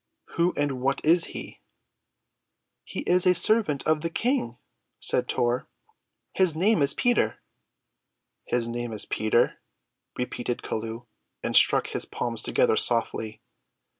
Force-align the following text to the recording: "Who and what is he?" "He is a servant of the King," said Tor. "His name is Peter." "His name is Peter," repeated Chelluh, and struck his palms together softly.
"Who 0.29 0.55
and 0.57 0.81
what 0.81 0.99
is 1.05 1.25
he?" 1.25 1.59
"He 2.83 3.01
is 3.01 3.27
a 3.27 3.35
servant 3.35 3.83
of 3.85 4.01
the 4.01 4.09
King," 4.09 4.57
said 4.99 5.29
Tor. 5.29 5.67
"His 6.33 6.55
name 6.55 6.81
is 6.81 6.95
Peter." 6.95 7.37
"His 8.45 8.67
name 8.67 8.93
is 8.93 9.05
Peter," 9.05 9.59
repeated 10.17 10.63
Chelluh, 10.63 11.05
and 11.43 11.55
struck 11.55 11.85
his 11.89 12.05
palms 12.05 12.41
together 12.41 12.75
softly. 12.77 13.41